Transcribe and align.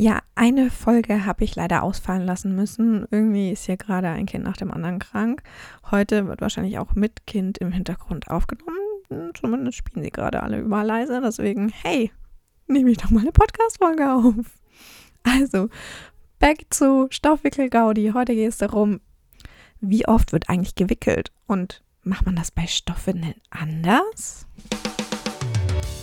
Ja, 0.00 0.20
eine 0.36 0.70
Folge 0.70 1.26
habe 1.26 1.42
ich 1.42 1.56
leider 1.56 1.82
ausfallen 1.82 2.24
lassen 2.24 2.54
müssen. 2.54 3.04
Irgendwie 3.10 3.50
ist 3.50 3.66
hier 3.66 3.76
gerade 3.76 4.08
ein 4.08 4.26
Kind 4.26 4.44
nach 4.44 4.56
dem 4.56 4.70
anderen 4.70 5.00
krank. 5.00 5.42
Heute 5.90 6.28
wird 6.28 6.40
wahrscheinlich 6.40 6.78
auch 6.78 6.94
mit 6.94 7.26
Kind 7.26 7.58
im 7.58 7.72
Hintergrund 7.72 8.28
aufgenommen. 8.28 8.78
Zumindest 9.34 9.76
spielen 9.76 10.04
sie 10.04 10.12
gerade 10.12 10.44
alle 10.44 10.60
überall 10.60 10.86
leise. 10.86 11.20
Deswegen, 11.20 11.70
hey, 11.82 12.12
nehme 12.68 12.92
ich 12.92 12.98
doch 12.98 13.10
mal 13.10 13.22
eine 13.22 13.32
Podcast-Folge 13.32 14.12
auf. 14.12 14.46
Also, 15.24 15.68
back 16.38 16.66
zu 16.70 17.08
Stoffwickel-Gaudi. 17.10 18.12
Heute 18.14 18.36
geht 18.36 18.50
es 18.50 18.58
darum, 18.58 19.00
wie 19.80 20.06
oft 20.06 20.32
wird 20.32 20.48
eigentlich 20.48 20.76
gewickelt 20.76 21.32
und 21.48 21.82
macht 22.04 22.24
man 22.24 22.36
das 22.36 22.52
bei 22.52 22.68
Stoffwindeln 22.68 23.34
anders? 23.50 24.46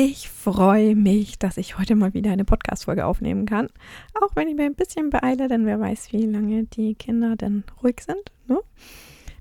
Ich 0.00 0.28
freue 0.28 0.94
mich, 0.94 1.40
dass 1.40 1.56
ich 1.56 1.76
heute 1.76 1.96
mal 1.96 2.14
wieder 2.14 2.30
eine 2.30 2.44
Podcast-Folge 2.44 3.04
aufnehmen 3.04 3.46
kann. 3.46 3.66
Auch 4.14 4.36
wenn 4.36 4.46
ich 4.46 4.54
mir 4.54 4.66
ein 4.66 4.76
bisschen 4.76 5.10
beeile, 5.10 5.48
denn 5.48 5.66
wer 5.66 5.80
weiß, 5.80 6.12
wie 6.12 6.24
lange 6.24 6.66
die 6.66 6.94
Kinder 6.94 7.34
denn 7.34 7.64
ruhig 7.82 8.02
sind. 8.06 8.30
Ne? 8.46 8.60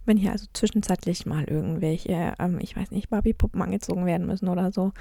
Wenn 0.08 0.18
hier 0.18 0.32
also 0.32 0.48
zwischenzeitlich 0.54 1.28
mal 1.28 1.44
irgendwelche, 1.44 2.34
ähm, 2.40 2.58
ich 2.60 2.76
weiß 2.76 2.90
nicht, 2.90 3.12
Barbie-Puppen 3.12 3.62
angezogen 3.62 4.08
werden 4.08 4.26
müssen 4.26 4.48
oder 4.48 4.72
so, 4.72 4.94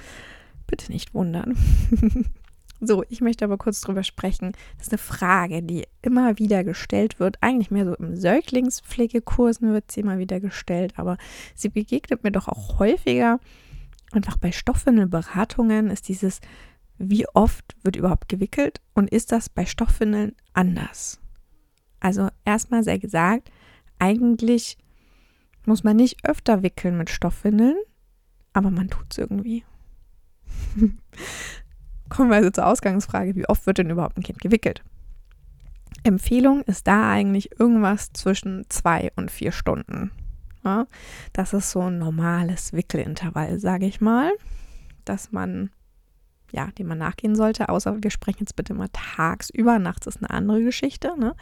bitte 0.67 0.91
nicht 0.91 1.15
wundern. 1.15 1.57
so, 2.79 3.03
ich 3.09 3.21
möchte 3.21 3.43
aber 3.43 3.57
kurz 3.57 3.81
drüber 3.81 4.03
sprechen. 4.03 4.51
Das 4.77 4.85
ist 4.85 4.93
eine 4.93 4.99
Frage, 4.99 5.63
die 5.63 5.87
immer 6.03 6.37
wieder 6.37 6.63
gestellt 6.63 7.19
wird. 7.19 7.37
Eigentlich 7.41 7.71
mehr 7.71 7.85
so 7.85 7.95
im 7.95 8.15
Säuglingspflegekursen 8.15 9.73
wird 9.73 9.89
sie 9.91 10.01
immer 10.01 10.19
wieder 10.19 10.39
gestellt, 10.39 10.93
aber 10.97 11.17
sie 11.55 11.69
begegnet 11.69 12.23
mir 12.23 12.31
doch 12.31 12.47
auch 12.47 12.77
häufiger 12.77 13.39
einfach 14.11 14.37
bei 14.37 14.51
Stoffwindelberatungen 14.51 15.89
ist 15.89 16.07
dieses, 16.07 16.39
wie 16.97 17.27
oft 17.29 17.75
wird 17.83 17.95
überhaupt 17.95 18.29
gewickelt 18.29 18.81
und 18.93 19.09
ist 19.09 19.31
das 19.31 19.49
bei 19.49 19.65
Stoffwindeln 19.65 20.35
anders? 20.53 21.19
Also 21.99 22.29
erstmal 22.45 22.83
sei 22.83 22.97
gesagt, 22.97 23.51
eigentlich 23.99 24.77
muss 25.65 25.83
man 25.83 25.97
nicht 25.97 26.23
öfter 26.23 26.63
wickeln 26.63 26.97
mit 26.97 27.09
Stoffwindeln, 27.09 27.77
aber 28.53 28.71
man 28.71 28.89
tut 28.89 29.07
es 29.11 29.17
irgendwie. 29.17 29.63
Kommen 32.09 32.29
wir 32.29 32.37
also 32.37 32.49
zur 32.49 32.67
Ausgangsfrage, 32.67 33.35
wie 33.35 33.47
oft 33.47 33.67
wird 33.67 33.79
denn 33.79 33.89
überhaupt 33.89 34.17
ein 34.17 34.23
Kind 34.23 34.39
gewickelt? 34.39 34.83
Empfehlung 36.03 36.61
ist 36.61 36.87
da 36.87 37.11
eigentlich 37.11 37.59
irgendwas 37.59 38.13
zwischen 38.13 38.65
zwei 38.69 39.11
und 39.15 39.29
vier 39.29 39.51
Stunden. 39.51 40.11
Ja, 40.67 40.85
das 41.31 41.53
ist 41.53 41.71
so 41.71 41.83
ein 41.83 41.97
normales 41.97 42.73
Wickelintervall, 42.73 43.57
sage 43.57 43.85
ich 43.85 44.01
mal, 44.01 44.33
dass 45.05 45.31
man, 45.31 45.69
ja, 46.51 46.67
dem 46.77 46.87
man 46.87 46.97
nachgehen 46.97 47.35
sollte. 47.35 47.69
Außer 47.69 48.03
wir 48.03 48.11
sprechen 48.11 48.39
jetzt 48.41 48.57
bitte 48.57 48.73
mal 48.73 48.89
tagsüber. 48.91 49.79
Nachts 49.79 50.07
ist 50.07 50.17
eine 50.17 50.29
andere 50.29 50.61
Geschichte. 50.61 51.17
Ne? 51.17 51.37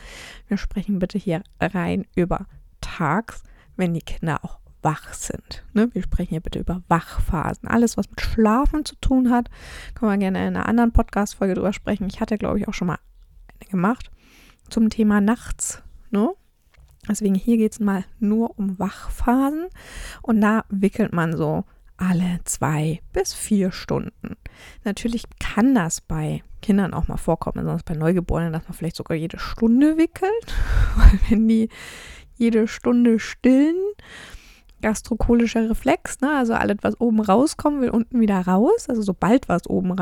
Wir 0.48 0.58
sprechen 0.58 1.00
bitte 1.00 1.18
hier 1.18 1.42
rein 1.60 2.06
über 2.16 2.46
tags, 2.82 3.42
wenn 3.76 3.96
die 3.96 4.02
Kinder 4.02 4.46
auch 4.46 4.60
wach 4.84 5.16
sind. 5.16 5.66
Ne? 5.74 5.90
Wir 5.96 6.04
sprechen 6.04 6.30
hier 6.30 6.42
bitte 6.42 6.60
über 6.60 6.84
Wachphasen. 6.88 7.68
Alles, 7.68 7.98
was 7.98 8.08
mit 8.08 8.22
Schlafen 8.22 8.86
zu 8.86 8.96
tun 8.98 9.32
hat, 9.32 9.50
können 9.96 10.12
wir 10.12 10.18
gerne 10.20 10.48
in 10.48 10.56
einer 10.56 10.70
anderen 10.70 10.92
Podcast-Folge 10.92 11.56
drüber 11.56 11.74
sprechen. 11.74 12.06
Ich 12.06 12.22
hatte, 12.22 12.38
glaube 12.38 12.60
ich, 12.60 12.68
auch 12.68 12.76
schon 12.76 12.90
mal 12.90 13.00
eine 13.60 13.72
gemacht 13.72 14.12
zum 14.70 14.92
Thema 14.92 15.20
nachts. 15.20 15.82
Ne? 16.12 16.30
Deswegen 17.08 17.36
hier 17.36 17.58
geht 17.58 17.74
es 17.74 17.80
mal 17.80 18.04
nur 18.20 18.58
um 18.58 18.80
Wachphasen 18.80 19.68
und 20.22 20.42
da 20.42 20.66
wickelt 20.70 21.14
man 21.14 21.36
so 21.36 21.66
alle 21.98 22.40
zwei 22.44 23.02
bis 23.14 23.34
vier 23.34 23.72
Stunden. 23.72 24.36
Natürlich 24.84 25.24
kann 25.40 25.76
das 25.76 26.02
bei 26.02 26.44
Kindern 26.62 26.94
auch 26.94 27.08
mal 27.08 27.18
vorkommen, 27.18 27.64
besonders 27.64 27.84
bei 27.84 27.94
Neugeborenen, 27.94 28.54
dass 28.54 28.64
man 28.64 28.74
vielleicht 28.74 28.96
sogar 28.96 29.16
jede 29.16 29.40
Stunde 29.40 29.98
wickelt, 29.98 30.54
weil 30.96 31.20
wenn 31.30 31.48
die 31.48 31.70
jede 32.38 32.68
Stunde 32.68 33.20
stillen, 33.20 33.78
gastrokolischer 34.82 35.70
Reflex, 35.70 36.20
ne? 36.22 36.36
also 36.36 36.54
alles, 36.54 36.78
was 36.82 37.00
oben 37.00 37.22
rauskommt, 37.22 37.82
will 37.82 37.90
unten 37.90 38.20
wieder 38.20 38.42
raus. 38.42 38.90
Also 38.90 39.02
sobald 39.02 39.48
was 39.48 39.68
oben 39.70 39.96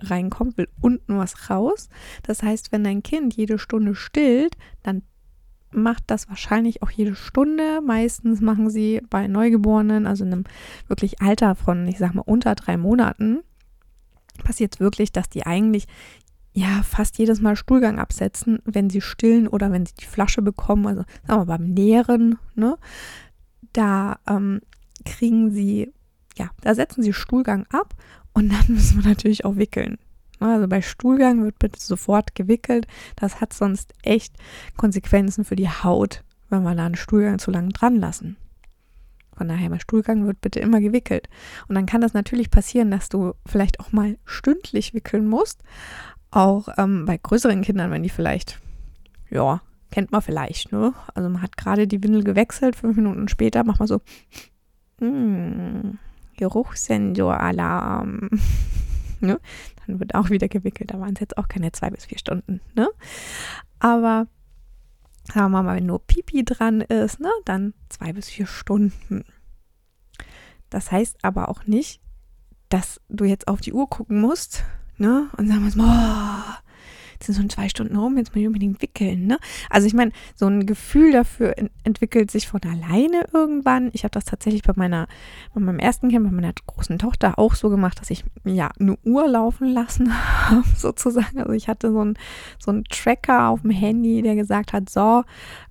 reinkommt, 0.00 0.58
will 0.58 0.68
unten 0.80 1.18
was 1.18 1.50
raus. 1.50 1.88
Das 2.24 2.42
heißt, 2.42 2.72
wenn 2.72 2.84
dein 2.84 3.02
Kind 3.02 3.34
jede 3.34 3.58
Stunde 3.58 3.94
stillt, 3.94 4.56
dann 4.82 5.02
macht 5.70 6.04
das 6.06 6.28
wahrscheinlich 6.28 6.82
auch 6.82 6.90
jede 6.90 7.14
Stunde. 7.14 7.80
Meistens 7.84 8.40
machen 8.40 8.70
sie 8.70 9.02
bei 9.10 9.26
Neugeborenen, 9.28 10.06
also 10.06 10.24
in 10.24 10.32
einem 10.32 10.44
wirklich 10.86 11.20
Alter 11.20 11.54
von, 11.54 11.86
ich 11.86 11.98
sag 11.98 12.14
mal, 12.14 12.22
unter 12.22 12.54
drei 12.54 12.76
Monaten, 12.76 13.40
passiert 14.42 14.74
es 14.74 14.80
wirklich, 14.80 15.12
dass 15.12 15.28
die 15.28 15.46
eigentlich 15.46 15.86
ja 16.52 16.82
fast 16.82 17.18
jedes 17.18 17.40
Mal 17.40 17.56
Stuhlgang 17.56 17.98
absetzen, 17.98 18.58
wenn 18.64 18.90
sie 18.90 19.00
stillen 19.00 19.48
oder 19.48 19.70
wenn 19.70 19.86
sie 19.86 19.94
die 19.94 20.06
Flasche 20.06 20.42
bekommen. 20.42 20.86
Also 20.86 21.04
sagen 21.26 21.40
wir 21.40 21.46
beim 21.46 21.64
Nähren, 21.64 22.38
ne? 22.54 22.76
Da 23.72 24.18
ähm, 24.26 24.60
kriegen 25.04 25.50
sie, 25.50 25.92
ja, 26.36 26.50
da 26.62 26.74
setzen 26.74 27.02
sie 27.02 27.12
Stuhlgang 27.12 27.66
ab 27.70 27.94
und 28.32 28.52
dann 28.52 28.64
müssen 28.68 29.02
wir 29.02 29.08
natürlich 29.08 29.44
auch 29.44 29.56
wickeln. 29.56 29.98
Also 30.40 30.68
bei 30.68 30.82
Stuhlgang 30.82 31.42
wird 31.44 31.58
bitte 31.58 31.80
sofort 31.80 32.34
gewickelt. 32.34 32.86
Das 33.16 33.40
hat 33.40 33.52
sonst 33.52 33.92
echt 34.02 34.34
Konsequenzen 34.76 35.44
für 35.44 35.56
die 35.56 35.68
Haut, 35.68 36.22
wenn 36.48 36.62
wir 36.62 36.74
da 36.74 36.86
einen 36.86 36.96
Stuhlgang 36.96 37.38
zu 37.38 37.50
lang 37.50 37.70
dran 37.70 37.96
lassen. 37.96 38.36
Von 39.36 39.48
daher 39.48 39.70
bei 39.70 39.78
Stuhlgang 39.78 40.26
wird 40.26 40.40
bitte 40.40 40.58
immer 40.58 40.80
gewickelt. 40.80 41.28
Und 41.68 41.76
dann 41.76 41.86
kann 41.86 42.00
das 42.00 42.12
natürlich 42.12 42.50
passieren, 42.50 42.90
dass 42.90 43.08
du 43.08 43.34
vielleicht 43.46 43.78
auch 43.78 43.92
mal 43.92 44.18
stündlich 44.24 44.94
wickeln 44.94 45.28
musst. 45.28 45.62
Auch 46.30 46.68
ähm, 46.76 47.04
bei 47.06 47.16
größeren 47.16 47.62
Kindern, 47.62 47.90
wenn 47.92 48.02
die 48.02 48.10
vielleicht, 48.10 48.60
ja, 49.30 49.62
kennt 49.90 50.10
man 50.12 50.22
vielleicht, 50.22 50.72
ne? 50.72 50.92
Also 51.14 51.28
man 51.30 51.40
hat 51.40 51.56
gerade 51.56 51.86
die 51.86 52.02
Windel 52.02 52.24
gewechselt, 52.24 52.76
fünf 52.76 52.96
Minuten 52.96 53.28
später 53.28 53.64
macht 53.64 53.78
man 53.78 53.88
so, 53.88 54.00
hm, 54.98 55.98
Geruchssensor-Alarm. 56.36 58.28
ne? 59.20 59.40
Dann 59.86 60.00
wird 60.00 60.14
auch 60.14 60.30
wieder 60.30 60.48
gewickelt. 60.48 60.92
Da 60.92 61.00
waren 61.00 61.14
es 61.14 61.20
jetzt 61.20 61.38
auch 61.38 61.48
keine 61.48 61.72
zwei 61.72 61.90
bis 61.90 62.06
vier 62.06 62.18
Stunden. 62.18 62.60
Ne? 62.74 62.88
Aber 63.78 64.26
sagen 65.32 65.52
wir 65.52 65.62
mal, 65.62 65.76
wenn 65.76 65.86
nur 65.86 66.04
Pipi 66.06 66.44
dran 66.44 66.80
ist, 66.80 67.20
ne, 67.20 67.30
dann 67.44 67.74
zwei 67.88 68.12
bis 68.12 68.28
vier 68.28 68.46
Stunden. 68.46 69.24
Das 70.70 70.90
heißt 70.90 71.18
aber 71.22 71.48
auch 71.48 71.66
nicht, 71.66 72.00
dass 72.68 73.00
du 73.08 73.24
jetzt 73.24 73.48
auf 73.48 73.60
die 73.60 73.72
Uhr 73.72 73.88
gucken 73.88 74.20
musst, 74.20 74.64
ne, 74.96 75.28
und 75.36 75.48
sagen 75.48 75.64
musst, 75.64 75.78
boah, 75.78 76.58
jetzt 77.18 77.26
sind 77.26 77.36
schon 77.36 77.50
zwei 77.50 77.68
Stunden 77.68 77.96
rum, 77.96 78.16
jetzt 78.16 78.30
muss 78.30 78.40
ich 78.40 78.46
unbedingt 78.46 78.80
wickeln. 78.80 79.26
Ne? 79.26 79.38
Also 79.70 79.86
ich 79.86 79.94
meine, 79.94 80.12
so 80.36 80.46
ein 80.46 80.66
Gefühl 80.66 81.12
dafür 81.12 81.54
entwickelt 81.82 82.30
sich 82.30 82.46
von 82.46 82.60
alleine 82.62 83.26
irgendwann. 83.32 83.90
Ich 83.92 84.04
habe 84.04 84.12
das 84.12 84.24
tatsächlich 84.24 84.62
bei 84.62 84.72
meiner, 84.76 85.08
bei 85.52 85.60
meinem 85.60 85.80
ersten 85.80 86.08
Kind, 86.08 86.24
bei 86.24 86.30
meiner 86.30 86.52
großen 86.66 86.98
Tochter 86.98 87.38
auch 87.38 87.54
so 87.54 87.70
gemacht, 87.70 88.00
dass 88.00 88.10
ich 88.10 88.24
ja 88.44 88.70
eine 88.78 88.96
Uhr 89.04 89.26
laufen 89.28 89.68
lassen 89.68 90.12
habe, 90.48 90.64
sozusagen. 90.76 91.40
Also 91.40 91.52
ich 91.52 91.68
hatte 91.68 91.92
so 91.92 92.00
einen 92.00 92.18
so 92.58 92.80
Tracker 92.88 93.48
auf 93.48 93.62
dem 93.62 93.70
Handy, 93.70 94.22
der 94.22 94.36
gesagt 94.36 94.72
hat, 94.72 94.88
so, 94.88 95.24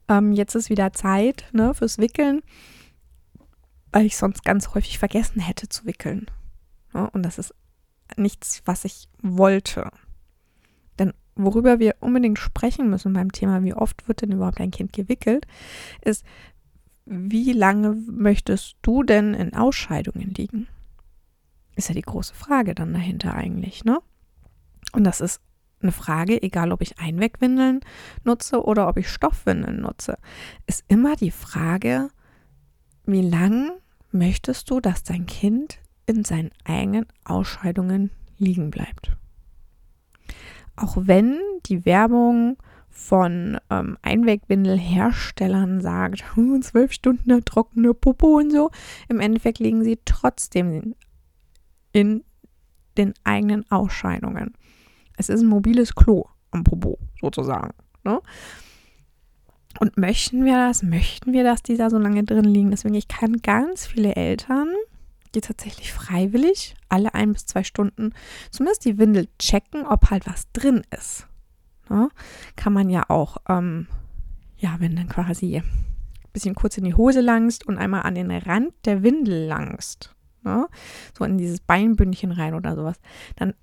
ähm, 0.09 0.33
jetzt 0.33 0.55
ist 0.55 0.69
wieder 0.69 0.91
Zeit 0.93 1.45
ne, 1.53 1.73
fürs 1.73 1.97
Wickeln, 1.97 2.41
weil 3.91 4.05
ich 4.05 4.17
sonst 4.17 4.43
ganz 4.43 4.73
häufig 4.73 4.99
vergessen 4.99 5.39
hätte 5.39 5.69
zu 5.69 5.85
wickeln. 5.85 6.27
Ja, 6.93 7.05
und 7.05 7.23
das 7.23 7.37
ist 7.37 7.53
nichts, 8.17 8.61
was 8.65 8.83
ich 8.85 9.07
wollte 9.21 9.91
worüber 11.37 11.79
wir 11.79 11.95
unbedingt 11.99 12.39
sprechen 12.39 12.89
müssen 12.89 13.13
beim 13.13 13.31
Thema, 13.31 13.63
wie 13.63 13.73
oft 13.73 14.07
wird 14.07 14.21
denn 14.21 14.31
überhaupt 14.31 14.59
ein 14.59 14.71
Kind 14.71 14.93
gewickelt, 14.93 15.45
ist, 16.01 16.25
wie 17.05 17.53
lange 17.53 17.95
möchtest 18.09 18.75
du 18.81 19.03
denn 19.03 19.33
in 19.33 19.53
Ausscheidungen 19.53 20.33
liegen? 20.33 20.67
Ist 21.75 21.89
ja 21.89 21.95
die 21.95 22.01
große 22.01 22.33
Frage 22.33 22.75
dann 22.75 22.93
dahinter 22.93 23.33
eigentlich, 23.33 23.85
ne? 23.85 23.99
Und 24.93 25.03
das 25.03 25.21
ist 25.21 25.41
eine 25.81 25.91
Frage, 25.91 26.41
egal 26.41 26.71
ob 26.71 26.81
ich 26.81 26.99
Einwegwindeln 26.99 27.81
nutze 28.23 28.63
oder 28.63 28.87
ob 28.87 28.97
ich 28.97 29.09
Stoffwindeln 29.09 29.81
nutze, 29.81 30.17
ist 30.65 30.83
immer 30.87 31.15
die 31.15 31.31
Frage, 31.31 32.09
wie 33.05 33.21
lang 33.21 33.71
möchtest 34.11 34.69
du, 34.69 34.79
dass 34.79 35.03
dein 35.03 35.27
Kind 35.27 35.79
in 36.07 36.23
seinen 36.23 36.51
eigenen 36.63 37.05
Ausscheidungen 37.25 38.11
liegen 38.37 38.71
bleibt? 38.71 39.15
Auch 40.77 40.95
wenn 40.99 41.39
die 41.65 41.85
Werbung 41.85 42.57
von 42.89 43.59
ähm, 43.69 43.97
Einwegwindelherstellern 44.01 45.81
sagt, 45.81 46.23
zwölf 46.61 46.93
Stunden 46.93 47.43
trockene 47.45 47.93
Popo 47.93 48.37
und 48.37 48.51
so. 48.51 48.71
Im 49.07 49.19
Endeffekt 49.19 49.59
liegen 49.59 49.83
sie 49.83 49.99
trotzdem 50.03 50.95
in 51.91 52.23
den 52.97 53.13
eigenen 53.23 53.69
Ausscheidungen. 53.69 54.53
Es 55.17 55.29
ist 55.29 55.41
ein 55.41 55.47
mobiles 55.47 55.93
Klo 55.93 56.25
am 56.51 56.63
Popo 56.63 56.97
sozusagen. 57.21 57.73
Ne? 58.03 58.19
Und 59.79 59.97
möchten 59.97 60.43
wir 60.43 60.55
das? 60.55 60.81
Möchten 60.81 61.33
wir, 61.33 61.43
dass 61.43 61.61
die 61.61 61.77
da 61.77 61.89
so 61.89 61.99
lange 61.99 62.23
drin 62.23 62.45
liegen? 62.45 62.71
Deswegen, 62.71 62.95
ich 62.95 63.07
kann 63.07 63.37
ganz 63.43 63.85
viele 63.85 64.15
Eltern, 64.15 64.69
die 65.35 65.41
tatsächlich 65.41 65.93
freiwillig 65.93 66.75
alle 66.89 67.13
ein 67.13 67.33
bis 67.33 67.45
zwei 67.45 67.63
Stunden 67.63 68.13
zumindest 68.51 68.85
die 68.85 68.97
Windel 68.97 69.27
checken, 69.39 69.85
ob 69.85 70.09
halt 70.09 70.27
was 70.27 70.51
drin 70.51 70.83
ist. 70.97 71.27
Ne? 71.89 72.09
Kann 72.55 72.73
man 72.73 72.89
ja 72.89 73.09
auch, 73.09 73.37
ähm, 73.47 73.87
ja, 74.57 74.75
wenn 74.79 74.95
dann 74.95 75.09
quasi 75.09 75.57
ein 75.57 75.63
bisschen 76.33 76.55
kurz 76.55 76.77
in 76.77 76.83
die 76.83 76.95
Hose 76.95 77.21
langst 77.21 77.65
und 77.67 77.77
einmal 77.77 78.03
an 78.03 78.15
den 78.15 78.31
Rand 78.31 78.73
der 78.85 79.03
Windel 79.03 79.47
langst, 79.47 80.15
ne? 80.43 80.67
so 81.17 81.23
in 81.23 81.37
dieses 81.37 81.59
Beinbündchen 81.59 82.31
rein 82.31 82.53
oder 82.53 82.75
sowas, 82.75 82.99
dann 83.35 83.53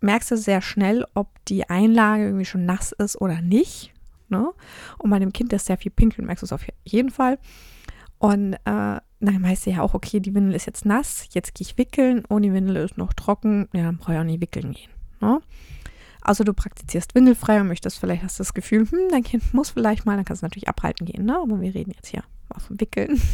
merkst 0.00 0.30
du 0.30 0.36
sehr 0.36 0.60
schnell, 0.60 1.06
ob 1.14 1.44
die 1.46 1.68
Einlage 1.68 2.24
irgendwie 2.24 2.44
schon 2.44 2.66
nass 2.66 2.92
ist 2.92 3.20
oder 3.20 3.40
nicht. 3.40 3.92
Ne? 4.28 4.50
Und 4.98 5.10
bei 5.10 5.18
dem 5.18 5.32
Kind, 5.32 5.52
das 5.52 5.66
sehr 5.66 5.78
viel 5.78 5.92
pinkelt, 5.92 6.26
merkst 6.26 6.42
du 6.42 6.46
es 6.46 6.52
auf 6.52 6.66
jeden 6.84 7.10
Fall. 7.10 7.38
Und 8.18 8.54
äh, 8.64 9.00
dann 9.20 9.42
weißt 9.42 9.66
du 9.66 9.70
ja 9.70 9.82
auch, 9.82 9.94
okay, 9.94 10.20
die 10.20 10.34
Windel 10.34 10.54
ist 10.54 10.66
jetzt 10.66 10.84
nass, 10.84 11.28
jetzt 11.32 11.54
gehe 11.54 11.66
ich 11.66 11.78
wickeln, 11.78 12.24
oh, 12.28 12.38
die 12.38 12.52
Windel 12.52 12.76
ist 12.76 12.98
noch 12.98 13.12
trocken, 13.12 13.68
ja, 13.72 13.84
dann 13.84 13.96
brauche 13.96 14.14
ich 14.14 14.18
auch 14.18 14.24
nicht 14.24 14.40
wickeln 14.40 14.72
gehen. 14.72 14.90
Ne? 15.20 15.40
Also 16.20 16.42
du 16.42 16.54
praktizierst 16.54 17.14
windelfrei 17.14 17.60
und 17.60 17.68
möchtest 17.68 17.98
vielleicht, 17.98 18.22
hast 18.22 18.40
das 18.40 18.54
Gefühl, 18.54 18.90
hm, 18.90 19.08
dein 19.10 19.22
Kind 19.22 19.52
muss 19.52 19.70
vielleicht 19.70 20.06
mal, 20.06 20.16
dann 20.16 20.24
kannst 20.24 20.42
du 20.42 20.46
natürlich 20.46 20.68
abhalten 20.68 21.06
gehen, 21.06 21.26
ne? 21.26 21.36
Aber 21.36 21.60
wir 21.60 21.74
reden 21.74 21.92
jetzt 21.94 22.08
hier 22.08 22.24
vom 22.58 22.80
Wickeln. 22.80 23.20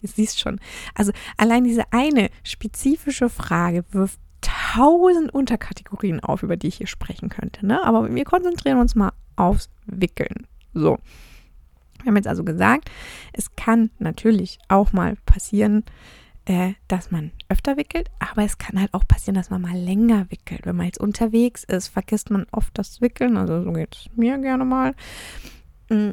Du 0.00 0.08
siehst 0.08 0.38
schon. 0.38 0.60
Also 0.94 1.12
allein 1.38 1.64
diese 1.64 1.90
eine 1.90 2.28
spezifische 2.42 3.30
Frage 3.30 3.86
wirft 3.90 4.20
tausend 4.42 5.32
Unterkategorien 5.32 6.20
auf, 6.20 6.42
über 6.42 6.58
die 6.58 6.68
ich 6.68 6.76
hier 6.76 6.86
sprechen 6.86 7.30
könnte. 7.30 7.64
Ne? 7.64 7.82
Aber 7.82 8.14
wir 8.14 8.24
konzentrieren 8.24 8.78
uns 8.78 8.94
mal 8.94 9.12
aufs 9.36 9.70
Wickeln. 9.86 10.46
So. 10.74 10.98
Wir 12.04 12.10
haben 12.10 12.16
jetzt 12.16 12.28
also 12.28 12.44
gesagt, 12.44 12.90
es 13.32 13.56
kann 13.56 13.90
natürlich 13.98 14.58
auch 14.68 14.92
mal 14.92 15.16
passieren, 15.26 15.84
äh, 16.46 16.74
dass 16.88 17.10
man 17.10 17.32
öfter 17.48 17.76
wickelt, 17.76 18.10
aber 18.18 18.44
es 18.44 18.58
kann 18.58 18.78
halt 18.78 18.92
auch 18.92 19.06
passieren, 19.08 19.34
dass 19.34 19.50
man 19.50 19.62
mal 19.62 19.76
länger 19.76 20.30
wickelt. 20.30 20.66
Wenn 20.66 20.76
man 20.76 20.86
jetzt 20.86 21.00
unterwegs 21.00 21.64
ist, 21.64 21.88
vergisst 21.88 22.30
man 22.30 22.46
oft 22.52 22.76
das 22.76 23.00
Wickeln, 23.00 23.36
also 23.36 23.62
so 23.62 23.72
geht 23.72 23.96
es 23.96 24.16
mir 24.16 24.38
gerne 24.38 24.64
mal. 24.64 24.94
Mm, 25.88 26.10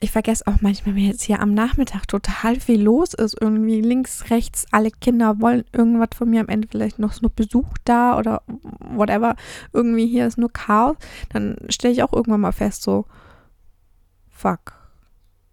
ich 0.00 0.10
vergesse 0.10 0.46
auch 0.46 0.60
manchmal, 0.60 0.94
wenn 0.94 1.04
jetzt 1.04 1.22
hier 1.22 1.40
am 1.40 1.54
Nachmittag 1.54 2.06
total 2.06 2.60
viel 2.60 2.82
los 2.82 3.14
ist, 3.14 3.36
irgendwie 3.40 3.80
links, 3.80 4.30
rechts, 4.30 4.66
alle 4.70 4.90
Kinder 4.90 5.40
wollen 5.40 5.64
irgendwas 5.72 6.10
von 6.14 6.28
mir, 6.28 6.40
am 6.40 6.48
Ende 6.48 6.68
vielleicht 6.68 6.98
noch 6.98 7.12
so 7.12 7.28
Besuch 7.34 7.78
da 7.84 8.18
oder 8.18 8.42
whatever, 8.46 9.36
irgendwie 9.72 10.06
hier 10.06 10.26
ist 10.26 10.36
nur 10.36 10.52
Chaos, 10.52 10.96
dann 11.30 11.56
stelle 11.70 11.94
ich 11.94 12.02
auch 12.02 12.12
irgendwann 12.12 12.42
mal 12.42 12.52
fest, 12.52 12.82
so, 12.82 13.06
fuck, 14.28 14.75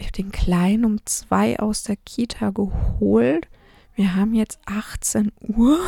ich 0.03 0.07
habe 0.07 0.23
den 0.23 0.31
Kleinen 0.31 0.85
um 0.85 1.05
zwei 1.05 1.59
aus 1.59 1.83
der 1.83 1.95
Kita 1.95 2.51
geholt 2.51 3.47
wir 3.95 4.15
haben 4.15 4.33
jetzt 4.33 4.59
18 4.65 5.31
Uhr. 5.39 5.79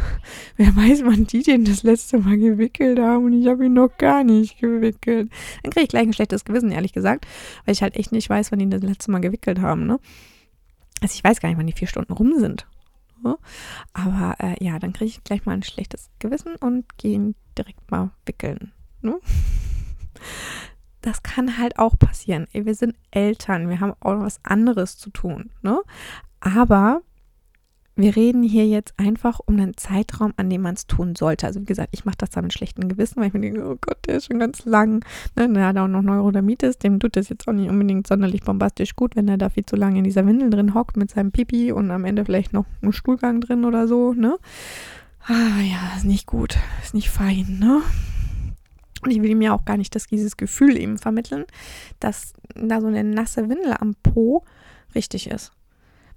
Wer 0.56 0.74
weiß, 0.74 1.04
wann 1.04 1.26
die 1.26 1.42
den 1.42 1.64
das 1.64 1.82
letzte 1.82 2.18
Mal 2.18 2.36
gewickelt 2.36 2.98
haben 2.98 3.26
und 3.26 3.32
ich 3.40 3.46
habe 3.46 3.66
ihn 3.66 3.72
noch 3.72 3.96
gar 3.98 4.24
nicht 4.24 4.58
gewickelt. 4.58 5.30
Dann 5.62 5.70
kriege 5.70 5.84
ich 5.84 5.88
gleich 5.88 6.06
ein 6.06 6.12
schlechtes 6.12 6.44
Gewissen, 6.44 6.72
ehrlich 6.72 6.92
gesagt, 6.92 7.26
weil 7.64 7.72
ich 7.72 7.82
halt 7.82 7.96
echt 7.96 8.12
nicht 8.12 8.28
weiß, 8.28 8.50
wann 8.50 8.58
die 8.58 8.68
das 8.68 8.82
letzte 8.82 9.10
Mal 9.10 9.20
gewickelt 9.20 9.60
haben. 9.60 9.86
Ne? 9.86 10.00
Also 11.00 11.14
ich 11.14 11.24
weiß 11.24 11.40
gar 11.40 11.48
nicht, 11.48 11.58
wann 11.58 11.66
die 11.66 11.72
vier 11.72 11.88
Stunden 11.88 12.12
rum 12.12 12.34
sind. 12.38 12.66
Ne? 13.22 13.36
Aber 13.92 14.36
äh, 14.40 14.64
ja, 14.64 14.78
dann 14.78 14.92
kriege 14.92 15.10
ich 15.10 15.24
gleich 15.24 15.44
mal 15.44 15.52
ein 15.52 15.62
schlechtes 15.62 16.10
Gewissen 16.18 16.56
und 16.56 16.98
gehe 16.98 17.14
ihn 17.14 17.36
direkt 17.56 17.90
mal 17.90 18.10
wickeln. 18.26 18.72
Ne? 19.02 19.20
Das 21.02 21.22
kann 21.22 21.58
halt 21.58 21.78
auch 21.78 21.98
passieren. 21.98 22.46
Wir 22.52 22.74
sind 22.74 22.94
Eltern, 23.10 23.68
wir 23.68 23.80
haben 23.80 23.92
auch 24.00 24.20
was 24.20 24.40
anderes 24.44 24.96
zu 24.96 25.10
tun. 25.10 25.50
Ne? 25.62 25.80
Aber 26.40 27.02
wir 27.94 28.16
reden 28.16 28.42
hier 28.42 28.66
jetzt 28.66 28.94
einfach 28.98 29.40
um 29.44 29.56
einen 29.56 29.76
Zeitraum, 29.76 30.32
an 30.36 30.48
dem 30.48 30.62
man 30.62 30.74
es 30.74 30.86
tun 30.86 31.14
sollte. 31.14 31.46
Also 31.46 31.60
wie 31.60 31.66
gesagt, 31.66 31.90
ich 31.92 32.04
mache 32.04 32.16
das 32.18 32.30
dann 32.30 32.44
mit 32.44 32.52
schlechtem 32.52 32.88
Gewissen, 32.88 33.16
weil 33.20 33.26
ich 33.28 33.34
mir 33.34 33.40
denke, 33.40 33.68
oh 33.68 33.76
Gott, 33.80 33.98
der 34.06 34.16
ist 34.16 34.26
schon 34.26 34.38
ganz 34.38 34.64
lang. 34.64 35.04
Ne, 35.36 35.52
der 35.52 35.66
hat 35.66 35.76
auch 35.76 35.88
noch 35.88 36.02
Neurodermitis, 36.02 36.78
dem 36.78 37.00
tut 37.00 37.16
das 37.16 37.28
jetzt 37.28 37.46
auch 37.46 37.52
nicht 37.52 37.68
unbedingt 37.68 38.06
sonderlich 38.06 38.42
bombastisch 38.42 38.96
gut, 38.96 39.14
wenn 39.14 39.28
er 39.28 39.36
da 39.36 39.50
viel 39.50 39.66
zu 39.66 39.76
lange 39.76 39.98
in 39.98 40.04
dieser 40.04 40.26
Windel 40.26 40.50
drin 40.50 40.74
hockt 40.74 40.96
mit 40.96 41.10
seinem 41.10 41.32
Pipi 41.32 41.72
und 41.72 41.90
am 41.90 42.04
Ende 42.04 42.24
vielleicht 42.24 42.52
noch 42.52 42.64
einen 42.80 42.92
Stuhlgang 42.92 43.40
drin 43.40 43.64
oder 43.64 43.86
so, 43.86 44.14
ne? 44.14 44.38
Ah 45.26 45.60
ja, 45.60 45.96
ist 45.96 46.04
nicht 46.04 46.26
gut, 46.26 46.56
ist 46.82 46.94
nicht 46.94 47.10
fein, 47.10 47.58
ne? 47.60 47.82
Und 49.02 49.10
ich 49.10 49.20
will 49.20 49.30
ihm 49.30 49.42
ja 49.42 49.52
auch 49.52 49.64
gar 49.64 49.76
nicht 49.76 49.94
dass 49.94 50.06
dieses 50.06 50.36
Gefühl 50.36 50.76
eben 50.76 50.96
vermitteln, 50.96 51.44
dass 52.00 52.32
da 52.54 52.80
so 52.80 52.86
eine 52.86 53.04
nasse 53.04 53.48
Windel 53.48 53.74
am 53.78 53.94
Po 54.02 54.44
richtig 54.94 55.28
ist. 55.28 55.52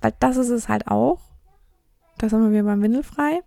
Weil 0.01 0.13
das 0.19 0.37
ist 0.37 0.49
es 0.49 0.69
halt 0.69 0.87
auch 0.87 1.19
das 2.17 2.33
haben 2.33 2.51
wir 2.51 2.63
beim 2.63 2.81
Windelfrei. 2.81 3.41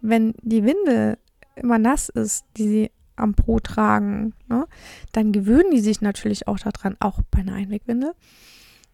Wenn 0.00 0.34
die 0.42 0.64
Windel 0.64 1.18
immer 1.54 1.78
nass 1.78 2.08
ist, 2.08 2.44
die 2.56 2.68
sie 2.68 2.90
am 3.16 3.34
Po 3.34 3.60
tragen, 3.60 4.34
ne, 4.48 4.66
dann 5.12 5.32
gewöhnen 5.32 5.70
die 5.70 5.80
sich 5.80 6.00
natürlich 6.00 6.48
auch 6.48 6.58
daran, 6.58 6.96
auch 6.98 7.20
bei 7.30 7.40
einer 7.40 7.54
Einwegwindel, 7.54 8.14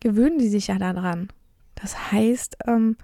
gewöhnen 0.00 0.38
die 0.38 0.48
sich 0.48 0.66
ja 0.66 0.78
daran. 0.78 1.28
Das 1.76 2.12
heißt, 2.12 2.58
ähm, 2.66 2.96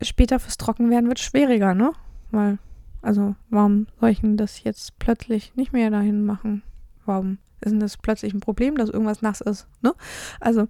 später 0.00 0.40
fürs 0.40 0.56
Trockenwerden 0.56 1.08
wird 1.08 1.20
schwieriger, 1.20 1.74
ne? 1.74 1.92
Weil, 2.30 2.58
also, 3.02 3.36
warum 3.50 3.86
soll 4.00 4.10
ich 4.10 4.20
denn 4.20 4.36
das 4.36 4.62
jetzt 4.64 4.98
plötzlich 4.98 5.54
nicht 5.56 5.72
mehr 5.72 5.90
dahin 5.90 6.24
machen? 6.24 6.62
Warum 7.04 7.38
ist 7.60 7.70
denn 7.70 7.80
das 7.80 7.96
plötzlich 7.96 8.34
ein 8.34 8.40
Problem, 8.40 8.76
dass 8.76 8.90
irgendwas 8.90 9.22
nass 9.22 9.40
ist, 9.40 9.66
ne? 9.82 9.94
Also, 10.40 10.68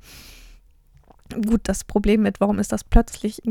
gut, 1.34 1.60
das 1.64 1.84
Problem 1.84 2.22
mit, 2.22 2.40
warum 2.40 2.58
ist 2.58 2.72
das 2.72 2.84
plötzlich 2.84 3.42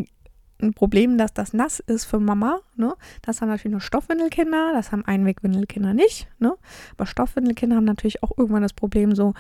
ein 0.62 0.74
Problem, 0.74 1.18
dass 1.18 1.34
das 1.34 1.54
nass 1.54 1.80
ist 1.80 2.06
für 2.06 2.20
Mama. 2.20 2.60
Ne? 2.76 2.96
Das 3.22 3.42
haben 3.42 3.50
natürlich 3.50 3.72
nur 3.72 3.82
Stoffwindelkinder, 3.82 4.72
das 4.74 4.92
haben 4.92 5.06
Einwegwindelkinder 5.06 5.94
nicht. 5.94 6.28
Ne? 6.40 6.56
Aber 6.96 7.06
Stoffwindelkinder 7.06 7.76
haben 7.76 7.86
natürlich 7.86 8.24
auch 8.24 8.32
irgendwann 8.38 8.64
das 8.64 8.74
Problem 8.74 9.14
so, 9.16 9.34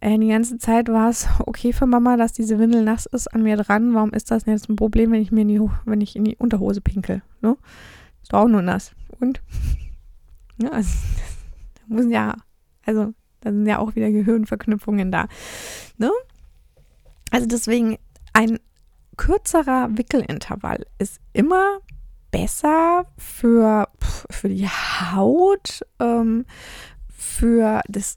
äh, 0.00 0.18
die 0.18 0.28
ganze 0.28 0.58
Zeit 0.58 0.88
war 0.88 1.08
es 1.08 1.26
okay 1.46 1.72
für 1.72 1.86
Mama, 1.86 2.16
dass 2.16 2.32
diese 2.32 2.58
Windel 2.58 2.84
nass 2.84 3.06
ist 3.06 3.28
an 3.28 3.42
mir 3.42 3.56
dran. 3.56 3.94
Warum 3.94 4.12
ist 4.12 4.30
das 4.30 4.46
jetzt 4.46 4.68
ein 4.68 4.76
Problem, 4.76 5.10
wenn 5.12 5.22
ich 5.22 5.32
mir 5.32 5.42
in 5.42 5.48
die, 5.48 5.60
wenn 5.84 6.00
ich 6.00 6.16
in 6.16 6.24
die 6.24 6.36
Unterhose 6.36 6.80
pinkel? 6.80 7.22
Ne? 7.40 7.56
Ist 8.28 8.34
auch 8.34 8.46
nur 8.46 8.62
nass. 8.62 8.92
Und? 9.20 9.40
Ja, 10.60 10.70
also, 10.70 10.90
da 11.76 11.94
müssen 11.94 12.10
ja, 12.10 12.34
also 12.84 13.14
da 13.42 13.52
sind 13.52 13.64
ja 13.64 13.78
auch 13.78 13.94
wieder 13.94 14.10
Gehirnverknüpfungen 14.10 15.12
da. 15.12 15.28
Ne? 15.98 16.10
Also 17.30 17.46
deswegen 17.46 17.96
ein 18.32 18.58
kürzerer 19.16 19.96
Wickelintervall 19.96 20.84
ist 20.98 21.20
immer 21.32 21.78
besser 22.32 23.06
für, 23.16 23.88
für 24.00 24.48
die 24.48 24.68
Haut, 24.68 25.86
ähm, 26.00 26.44
für 27.08 27.80
das 27.86 28.16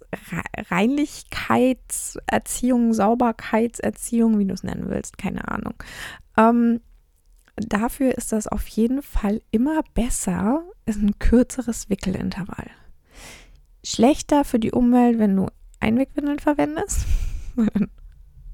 Reinlichkeitserziehung, 0.72 2.96
Sauberkeitserziehung, 2.96 4.40
wie 4.40 4.46
du 4.46 4.56
es 4.56 4.64
nennen 4.64 4.90
willst, 4.90 5.20
keine 5.20 5.48
Ahnung. 5.48 5.76
Ähm, 6.38 6.82
dafür 7.56 8.18
ist 8.18 8.32
das 8.32 8.48
auf 8.48 8.68
jeden 8.68 9.02
Fall 9.02 9.42
immer 9.52 9.82
besser, 9.94 10.64
ist 10.86 11.02
ein 11.02 11.20
kürzeres 11.20 11.90
Wickelintervall. 11.90 12.70
Schlechter 13.84 14.44
für 14.44 14.60
die 14.60 14.72
Umwelt, 14.72 15.20
wenn 15.20 15.36
du 15.36 15.48
Einwegwindeln 15.80 16.40
verwendest. 16.40 17.06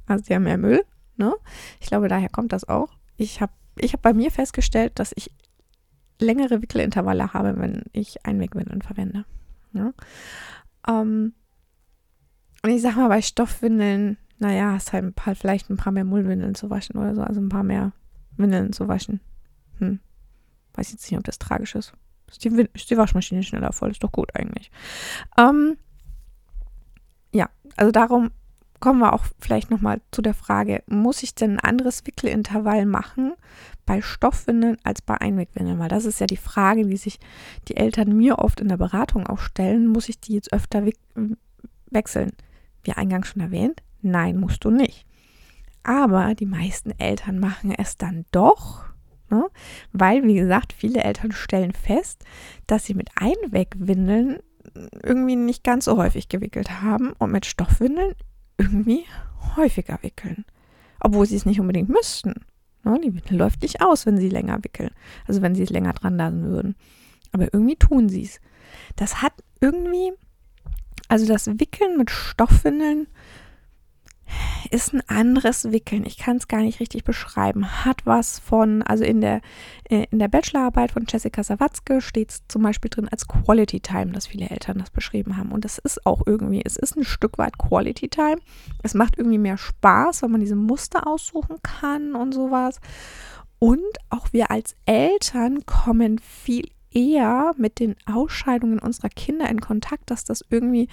hast 0.07 0.29
ja 0.29 0.39
mehr 0.39 0.57
Müll. 0.57 0.83
Ne? 1.17 1.33
Ich 1.79 1.87
glaube, 1.87 2.07
daher 2.07 2.29
kommt 2.29 2.53
das 2.53 2.67
auch. 2.67 2.97
Ich 3.17 3.41
habe 3.41 3.51
ich 3.79 3.93
hab 3.93 4.01
bei 4.01 4.13
mir 4.13 4.31
festgestellt, 4.31 4.93
dass 4.95 5.11
ich 5.15 5.31
längere 6.19 6.61
Wickelintervalle 6.61 7.33
habe, 7.33 7.59
wenn 7.59 7.83
ich 7.91 8.25
Einwegwindeln 8.25 8.81
verwende. 8.81 9.25
Ja? 9.73 9.93
Ähm, 10.87 11.33
und 12.63 12.69
ich 12.69 12.81
sag 12.81 12.95
mal, 12.95 13.07
bei 13.07 13.21
Stoffwindeln, 13.21 14.17
naja, 14.39 14.73
hast 14.73 14.93
halt 14.93 15.03
ein 15.03 15.13
paar, 15.13 15.35
vielleicht 15.35 15.69
ein 15.69 15.77
paar 15.77 15.93
mehr 15.93 16.05
Mullwindeln 16.05 16.55
zu 16.55 16.69
waschen 16.69 16.97
oder 16.97 17.15
so, 17.15 17.21
also 17.21 17.39
ein 17.39 17.49
paar 17.49 17.63
mehr 17.63 17.91
Windeln 18.37 18.73
zu 18.73 18.87
waschen. 18.87 19.19
Hm. 19.79 19.99
Weiß 20.73 20.91
jetzt 20.91 21.09
nicht, 21.09 21.17
ob 21.17 21.25
das 21.25 21.39
tragisch 21.39 21.75
ist. 21.75 21.93
Ist 22.29 22.43
die, 22.43 22.67
ist 22.73 22.89
die 22.89 22.97
Waschmaschine 22.97 23.43
schneller 23.43 23.71
voll, 23.71 23.91
ist 23.91 24.03
doch 24.03 24.11
gut 24.11 24.35
eigentlich. 24.35 24.69
Ähm, 25.37 25.77
ja, 27.33 27.49
also 27.75 27.91
darum 27.91 28.31
kommen 28.79 28.99
wir 28.99 29.13
auch 29.13 29.25
vielleicht 29.39 29.71
nochmal 29.71 30.01
zu 30.11 30.21
der 30.21 30.33
Frage, 30.33 30.83
muss 30.87 31.23
ich 31.23 31.33
denn 31.33 31.53
ein 31.53 31.59
anderes 31.59 32.05
Wickelintervall 32.05 32.85
machen 32.85 33.33
bei 33.85 34.01
Stoffwindeln 34.01 34.77
als 34.83 35.01
bei 35.01 35.19
Einwegwindeln? 35.19 35.79
Weil 35.79 35.89
das 35.89 36.05
ist 36.05 36.19
ja 36.19 36.27
die 36.27 36.37
Frage, 36.37 36.85
die 36.85 36.97
sich 36.97 37.19
die 37.67 37.77
Eltern 37.77 38.15
mir 38.15 38.39
oft 38.39 38.61
in 38.61 38.67
der 38.67 38.77
Beratung 38.77 39.25
auch 39.25 39.39
stellen. 39.39 39.87
Muss 39.87 40.09
ich 40.09 40.19
die 40.19 40.33
jetzt 40.33 40.53
öfter 40.53 40.83
wechseln. 41.89 42.31
Wie 42.83 42.93
eingangs 42.93 43.29
schon 43.29 43.41
erwähnt, 43.41 43.81
nein, 44.01 44.39
musst 44.39 44.63
du 44.63 44.69
nicht. 44.69 45.06
Aber 45.87 46.35
die 46.35 46.45
meisten 46.45 46.91
Eltern 46.99 47.39
machen 47.39 47.71
es 47.71 47.95
dann 47.95 48.25
doch, 48.31 48.83
ne? 49.29 49.45
weil, 49.93 50.21
wie 50.23 50.33
gesagt, 50.33 50.73
viele 50.73 51.01
Eltern 51.01 51.31
stellen 51.31 51.71
fest, 51.71 52.25
dass 52.67 52.83
sie 52.83 52.93
mit 52.93 53.09
Einwegwindeln 53.15 54.39
irgendwie 55.01 55.37
nicht 55.37 55.63
ganz 55.63 55.85
so 55.85 55.95
häufig 55.95 56.27
gewickelt 56.27 56.81
haben 56.81 57.13
und 57.13 57.31
mit 57.31 57.45
Stoffwindeln 57.45 58.15
irgendwie 58.57 59.05
häufiger 59.55 59.97
wickeln. 60.01 60.43
Obwohl 60.99 61.25
sie 61.25 61.37
es 61.37 61.45
nicht 61.45 61.61
unbedingt 61.61 61.87
müssten. 61.87 62.33
Ne? 62.83 62.99
Die 63.01 63.15
Windel 63.15 63.37
läuft 63.37 63.61
nicht 63.61 63.81
aus, 63.81 64.05
wenn 64.05 64.17
sie 64.17 64.27
länger 64.27 64.61
wickeln. 64.65 64.91
Also 65.25 65.41
wenn 65.41 65.55
sie 65.55 65.63
es 65.63 65.69
länger 65.69 65.93
dran 65.93 66.17
lassen 66.17 66.43
würden. 66.43 66.75
Aber 67.31 67.45
irgendwie 67.53 67.77
tun 67.77 68.09
sie 68.09 68.23
es. 68.23 68.41
Das 68.97 69.21
hat 69.21 69.31
irgendwie, 69.61 70.11
also 71.07 71.25
das 71.25 71.47
Wickeln 71.47 71.97
mit 71.97 72.11
Stoffwindeln 72.11 73.07
ist 74.71 74.93
ein 74.93 75.01
anderes 75.07 75.71
Wickeln. 75.71 76.05
Ich 76.05 76.17
kann 76.17 76.37
es 76.37 76.47
gar 76.47 76.61
nicht 76.61 76.79
richtig 76.79 77.03
beschreiben. 77.03 77.85
Hat 77.85 78.05
was 78.05 78.39
von, 78.39 78.81
also 78.83 79.03
in 79.03 79.21
der, 79.21 79.41
äh, 79.89 80.05
in 80.11 80.19
der 80.19 80.27
Bachelorarbeit 80.27 80.91
von 80.91 81.05
Jessica 81.07 81.43
Sawatzke 81.43 82.01
steht 82.01 82.31
es 82.31 82.47
zum 82.47 82.63
Beispiel 82.63 82.89
drin 82.89 83.07
als 83.09 83.27
Quality 83.27 83.79
Time, 83.79 84.11
dass 84.11 84.27
viele 84.27 84.49
Eltern 84.49 84.79
das 84.79 84.89
beschrieben 84.89 85.37
haben. 85.37 85.51
Und 85.51 85.65
das 85.65 85.77
ist 85.77 86.05
auch 86.05 86.21
irgendwie, 86.25 86.61
es 86.63 86.77
ist 86.77 86.95
ein 86.95 87.03
Stück 87.03 87.37
weit 87.37 87.57
Quality 87.57 88.09
Time. 88.09 88.37
Es 88.83 88.93
macht 88.93 89.17
irgendwie 89.17 89.37
mehr 89.37 89.57
Spaß, 89.57 90.21
wenn 90.21 90.31
man 90.31 90.41
diese 90.41 90.55
Muster 90.55 91.07
aussuchen 91.07 91.57
kann 91.63 92.15
und 92.15 92.33
sowas. 92.33 92.79
Und 93.59 93.81
auch 94.09 94.33
wir 94.33 94.51
als 94.51 94.75
Eltern 94.85 95.65
kommen 95.65 96.19
viel 96.19 96.69
eher 96.91 97.53
mit 97.57 97.79
den 97.79 97.95
Ausscheidungen 98.05 98.79
unserer 98.79 99.09
Kinder 99.09 99.49
in 99.49 99.61
Kontakt, 99.61 100.09
dass 100.09 100.23
das 100.23 100.43
irgendwie 100.49 100.87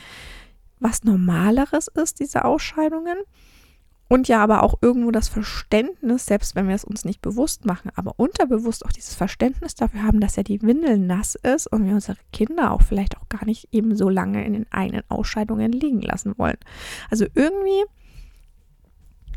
was 0.78 1.04
Normaleres 1.04 1.88
ist, 1.88 2.20
diese 2.20 2.44
Ausscheidungen. 2.44 3.16
Und 4.08 4.28
ja, 4.28 4.42
aber 4.42 4.62
auch 4.62 4.74
irgendwo 4.82 5.10
das 5.10 5.28
Verständnis, 5.28 6.26
selbst 6.26 6.54
wenn 6.54 6.68
wir 6.68 6.74
es 6.74 6.84
uns 6.84 7.04
nicht 7.04 7.22
bewusst 7.22 7.64
machen, 7.64 7.90
aber 7.94 8.14
unterbewusst 8.18 8.84
auch 8.84 8.92
dieses 8.92 9.14
Verständnis 9.14 9.74
dafür 9.74 10.02
haben, 10.02 10.20
dass 10.20 10.36
ja 10.36 10.42
die 10.42 10.60
Windel 10.62 10.98
nass 10.98 11.36
ist 11.36 11.66
und 11.66 11.86
wir 11.86 11.94
unsere 11.94 12.18
Kinder 12.32 12.72
auch 12.72 12.82
vielleicht 12.82 13.16
auch 13.16 13.28
gar 13.28 13.44
nicht 13.46 13.68
eben 13.72 13.96
so 13.96 14.10
lange 14.10 14.44
in 14.44 14.52
den 14.52 14.70
einen 14.70 15.02
Ausscheidungen 15.08 15.72
liegen 15.72 16.02
lassen 16.02 16.36
wollen. 16.36 16.58
Also 17.10 17.26
irgendwie, 17.34 17.84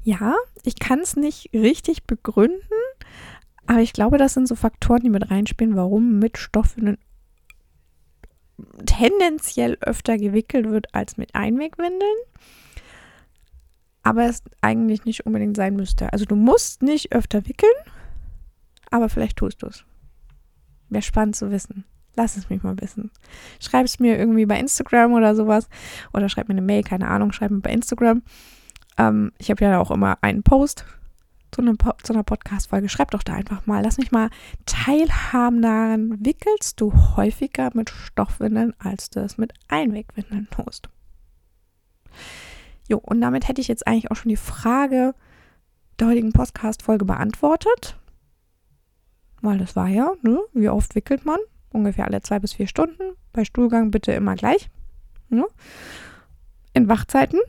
ja, 0.03 0.35
ich 0.63 0.77
kann 0.77 0.99
es 0.99 1.15
nicht 1.15 1.49
richtig 1.53 2.03
begründen, 2.03 2.59
aber 3.67 3.79
ich 3.79 3.93
glaube, 3.93 4.17
das 4.17 4.33
sind 4.33 4.47
so 4.47 4.55
Faktoren, 4.55 5.01
die 5.01 5.09
mit 5.09 5.31
reinspielen, 5.31 5.75
warum 5.75 6.19
mit 6.19 6.37
Stoffwindeln 6.37 6.97
tendenziell 8.85 9.77
öfter 9.81 10.17
gewickelt 10.17 10.69
wird 10.69 10.93
als 10.93 11.17
mit 11.17 11.35
Einwegwindeln. 11.35 12.17
Aber 14.03 14.25
es 14.25 14.41
eigentlich 14.61 15.05
nicht 15.05 15.25
unbedingt 15.25 15.57
sein 15.57 15.75
müsste. 15.75 16.11
Also 16.13 16.25
du 16.25 16.35
musst 16.35 16.81
nicht 16.81 17.11
öfter 17.11 17.45
wickeln, 17.47 17.73
aber 18.89 19.09
vielleicht 19.09 19.37
tust 19.37 19.61
du 19.61 19.67
es. 19.67 19.83
Wäre 20.89 21.01
spannend 21.01 21.35
zu 21.35 21.51
wissen. 21.51 21.83
Lass 22.15 22.37
es 22.37 22.49
mich 22.49 22.63
mal 22.63 22.79
wissen. 22.79 23.11
Schreib 23.59 23.85
es 23.85 23.99
mir 23.99 24.17
irgendwie 24.17 24.45
bei 24.45 24.59
Instagram 24.59 25.13
oder 25.13 25.35
sowas. 25.35 25.69
Oder 26.13 26.29
schreib 26.29 26.47
mir 26.47 26.53
eine 26.53 26.61
Mail, 26.61 26.83
keine 26.83 27.09
Ahnung, 27.09 27.31
schreib 27.31 27.51
mir 27.51 27.59
bei 27.59 27.71
Instagram. 27.71 28.23
Ähm, 28.97 29.31
ich 29.37 29.51
habe 29.51 29.63
ja 29.63 29.79
auch 29.79 29.91
immer 29.91 30.17
einen 30.21 30.41
Post 30.41 30.85
zu, 31.51 31.61
einem, 31.61 31.77
zu 32.03 32.13
einer 32.13 32.23
Podcast-Folge. 32.23 32.89
Schreib 32.89 33.11
doch 33.11 33.23
da 33.23 33.33
einfach 33.33 33.65
mal. 33.65 33.83
Lass 33.83 33.97
mich 33.97 34.11
mal 34.11 34.29
teilhaben 34.65 35.61
daran. 35.61 36.25
Wickelst 36.25 36.79
du 36.81 36.93
häufiger 37.15 37.69
mit 37.73 37.89
Stoffwindeln, 37.89 38.73
als 38.79 39.09
du 39.09 39.21
es 39.21 39.37
mit 39.37 39.53
Einwegwindeln 39.67 40.47
tust? 40.49 40.89
Jo, 42.87 42.97
und 42.97 43.21
damit 43.21 43.47
hätte 43.47 43.61
ich 43.61 43.67
jetzt 43.67 43.87
eigentlich 43.87 44.11
auch 44.11 44.15
schon 44.15 44.29
die 44.29 44.37
Frage 44.37 45.13
der 45.99 46.07
heutigen 46.07 46.31
Podcast-Folge 46.31 47.05
beantwortet. 47.05 47.97
Weil 49.41 49.57
das 49.57 49.75
war 49.75 49.87
ja, 49.87 50.13
ne? 50.21 50.39
Wie 50.53 50.69
oft 50.69 50.95
wickelt 50.95 51.25
man? 51.25 51.39
Ungefähr 51.69 52.05
alle 52.05 52.21
zwei 52.21 52.39
bis 52.39 52.53
vier 52.53 52.67
Stunden. 52.67 53.15
Bei 53.33 53.45
Stuhlgang 53.45 53.91
bitte 53.91 54.11
immer 54.13 54.35
gleich. 54.35 54.69
Ne? 55.29 55.45
In 56.73 56.87
Wachzeiten. 56.87 57.39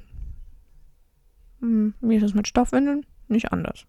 Hm, 1.61 1.95
wie 2.01 2.17
ist 2.17 2.23
es 2.25 2.35
mit 2.35 2.49
Stoffwindeln? 2.49 3.07
Nicht 3.29 3.53
anders. 3.53 3.85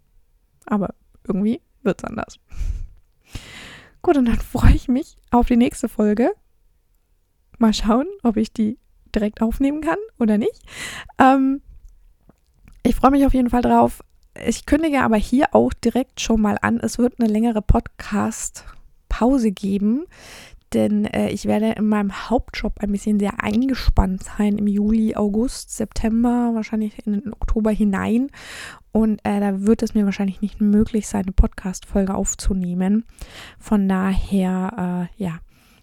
Aber 0.65 0.93
irgendwie 1.27 1.61
wird 1.83 2.01
es 2.01 2.09
anders. 2.09 2.39
Gut, 4.01 4.17
und 4.17 4.25
dann 4.25 4.39
freue 4.39 4.73
ich 4.73 4.87
mich 4.87 5.17
auf 5.31 5.47
die 5.47 5.57
nächste 5.57 5.89
Folge. 5.89 6.31
Mal 7.57 7.73
schauen, 7.73 8.07
ob 8.23 8.37
ich 8.37 8.53
die 8.53 8.77
direkt 9.13 9.41
aufnehmen 9.41 9.81
kann 9.81 9.97
oder 10.19 10.37
nicht. 10.37 10.61
Ähm, 11.17 11.61
ich 12.83 12.95
freue 12.95 13.11
mich 13.11 13.25
auf 13.25 13.33
jeden 13.33 13.49
Fall 13.49 13.61
drauf. 13.61 14.03
Ich 14.45 14.65
kündige 14.65 15.01
aber 15.01 15.17
hier 15.17 15.53
auch 15.53 15.73
direkt 15.73 16.21
schon 16.21 16.41
mal 16.41 16.57
an, 16.61 16.79
es 16.79 16.97
wird 16.97 17.19
eine 17.19 17.29
längere 17.29 17.61
Podcast-Pause 17.61 19.51
geben, 19.51 20.05
denn 20.73 21.05
äh, 21.05 21.29
ich 21.29 21.45
werde 21.45 21.71
in 21.71 21.87
meinem 21.87 22.29
Hauptjob 22.29 22.79
ein 22.79 22.91
bisschen 22.91 23.19
sehr 23.19 23.43
eingespannt 23.43 24.23
sein 24.23 24.57
im 24.57 24.67
Juli, 24.67 25.15
August, 25.15 25.75
September, 25.75 26.51
wahrscheinlich 26.53 27.05
in 27.05 27.13
den 27.13 27.33
Oktober 27.33 27.71
hinein. 27.71 28.29
Und 28.91 29.19
äh, 29.23 29.39
da 29.39 29.61
wird 29.61 29.83
es 29.83 29.93
mir 29.93 30.05
wahrscheinlich 30.05 30.41
nicht 30.41 30.61
möglich 30.61 31.07
sein, 31.07 31.23
eine 31.23 31.31
Podcast-Folge 31.31 32.15
aufzunehmen. 32.15 33.05
Von 33.59 33.87
daher, 33.87 35.09
äh, 35.17 35.23
ja, 35.23 35.39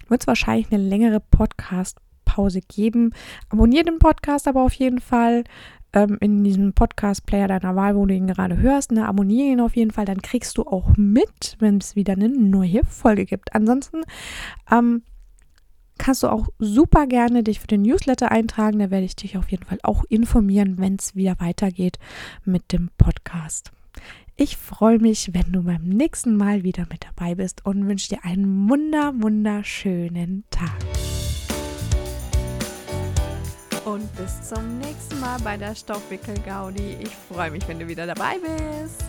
wird 0.09 0.23
es 0.23 0.27
wahrscheinlich 0.27 0.73
eine 0.73 0.83
längere 0.83 1.21
Podcast-Pause 1.21 2.61
geben. 2.61 3.13
Abonniert 3.49 3.87
den 3.87 3.99
Podcast 3.99 4.49
aber 4.49 4.63
auf 4.63 4.75
jeden 4.75 5.01
Fall 5.01 5.45
ähm, 5.93 6.19
in 6.21 6.45
diesem 6.45 6.73
Podcast-Player 6.73 7.49
deiner 7.49 7.77
Wahl, 7.77 7.97
wo 7.97 8.07
du 8.07 8.15
ihn 8.15 8.27
gerade 8.27 8.59
hörst. 8.59 8.93
Ne, 8.93 9.07
abonniere 9.07 9.49
ihn 9.49 9.61
auf 9.61 9.77
jeden 9.77 9.91
Fall, 9.91 10.05
dann 10.05 10.23
kriegst 10.23 10.59
du 10.59 10.63
auch 10.63 10.97
mit, 10.97 11.57
wenn 11.59 11.79
es 11.79 11.97
wieder 11.97 12.13
eine 12.13 12.29
neue 12.29 12.85
Folge 12.85 13.25
gibt. 13.25 13.55
Ansonsten, 13.55 14.03
ähm, 14.71 15.03
kannst 15.99 16.23
du 16.23 16.29
auch 16.29 16.49
super 16.59 17.07
gerne 17.07 17.43
dich 17.43 17.61
für 17.61 17.67
den 17.67 17.83
Newsletter 17.83 18.31
eintragen. 18.31 18.79
Da 18.79 18.91
werde 18.91 19.05
ich 19.07 19.17
dich 19.17 19.37
auf 19.37 19.51
jeden 19.51 19.65
Fall 19.65 19.79
auch 19.83 20.05
informieren, 20.09 20.79
wenn 20.79 20.97
es 20.97 21.15
wieder 21.15 21.37
weitergeht 21.39 21.99
mit 22.45 22.73
dem 22.73 22.91
Podcast. 22.99 23.73
Ich 24.37 24.59
freue 24.59 24.99
mich, 24.99 25.33
wenn 25.33 25.51
du 25.53 25.63
beim 25.63 25.85
nächsten 25.85 26.37
Mal 26.37 26.63
wieder 26.63 26.87
mit 26.91 27.07
dabei 27.07 27.35
bist 27.35 27.65
und 27.65 27.89
wünsche 27.89 28.11
dir 28.11 28.25
einen 28.25 28.69
wunder, 28.69 29.15
wunderschönen 29.17 30.45
Tag. 30.51 30.77
Und 33.87 34.15
bis 34.17 34.49
zum 34.49 34.79
nächsten 34.79 35.21
Mal 35.21 35.39
bei 35.45 35.57
der 35.57 35.75
Stoffwickel-Gaudi. 35.75 36.99
Ich 37.01 37.17
freue 37.33 37.51
mich, 37.51 37.67
wenn 37.69 37.79
du 37.79 37.87
wieder 37.87 38.07
dabei 38.07 38.37
bist. 38.39 39.05